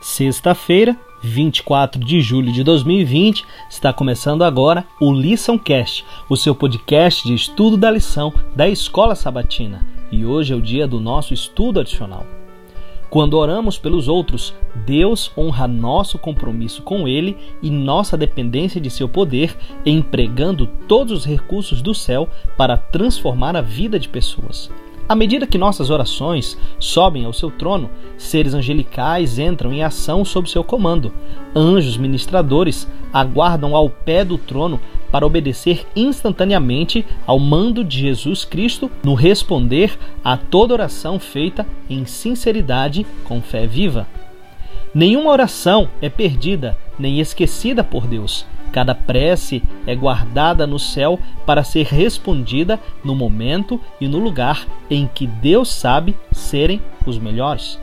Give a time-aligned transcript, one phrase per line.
[0.00, 7.34] Sexta-feira, 24 de julho de 2020, está começando agora o LiçãoCast, o seu podcast de
[7.34, 9.84] estudo da lição da Escola Sabatina.
[10.12, 12.24] E hoje é o dia do nosso estudo adicional.
[13.10, 14.54] Quando oramos pelos outros,
[14.86, 21.24] Deus honra nosso compromisso com Ele e nossa dependência de seu poder, empregando todos os
[21.24, 24.70] recursos do céu para transformar a vida de pessoas.
[25.08, 30.50] À medida que nossas orações sobem ao seu trono, seres angelicais entram em ação sob
[30.50, 31.14] seu comando.
[31.56, 34.78] Anjos ministradores aguardam ao pé do trono
[35.10, 42.04] para obedecer instantaneamente ao mando de Jesus Cristo no responder a toda oração feita em
[42.04, 44.06] sinceridade com fé viva.
[44.94, 48.44] Nenhuma oração é perdida nem esquecida por Deus.
[48.72, 55.08] Cada prece é guardada no céu para ser respondida no momento e no lugar em
[55.12, 57.78] que Deus sabe serem os melhores.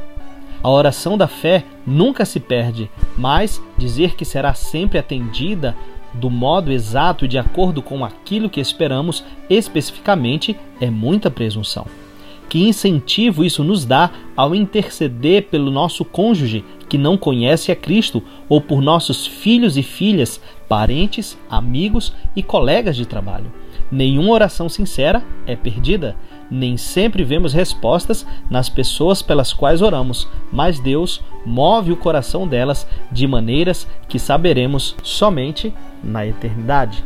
[0.61, 5.75] A oração da fé nunca se perde, mas dizer que será sempre atendida
[6.13, 11.85] do modo exato e de acordo com aquilo que esperamos especificamente é muita presunção.
[12.49, 18.23] Que incentivo isso nos dá ao interceder pelo nosso cônjuge que não conhece a Cristo
[18.47, 23.51] ou por nossos filhos e filhas, parentes, amigos e colegas de trabalho?
[23.91, 26.15] Nenhuma oração sincera é perdida.
[26.49, 32.87] Nem sempre vemos respostas nas pessoas pelas quais oramos, mas Deus move o coração delas
[33.11, 37.03] de maneiras que saberemos somente na eternidade.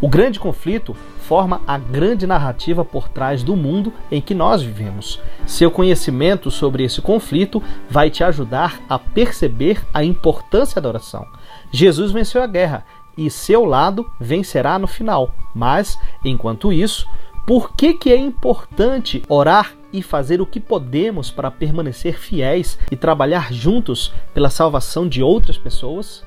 [0.00, 5.20] O grande conflito forma a grande narrativa por trás do mundo em que nós vivemos.
[5.46, 11.26] Seu conhecimento sobre esse conflito vai te ajudar a perceber a importância da oração.
[11.72, 12.84] Jesus venceu a guerra
[13.16, 15.34] e seu lado vencerá no final.
[15.54, 17.08] Mas, enquanto isso,
[17.46, 22.96] por que, que é importante orar e fazer o que podemos para permanecer fiéis e
[22.96, 26.25] trabalhar juntos pela salvação de outras pessoas?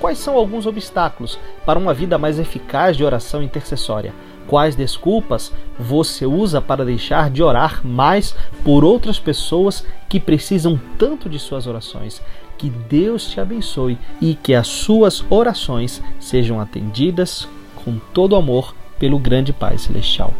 [0.00, 4.14] Quais são alguns obstáculos para uma vida mais eficaz de oração intercessória?
[4.46, 8.34] Quais desculpas você usa para deixar de orar mais
[8.64, 12.22] por outras pessoas que precisam tanto de suas orações?
[12.56, 17.46] Que Deus te abençoe e que as suas orações sejam atendidas
[17.84, 20.32] com todo amor pelo grande Pai Celestial.